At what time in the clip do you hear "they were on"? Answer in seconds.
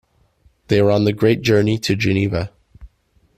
0.67-1.03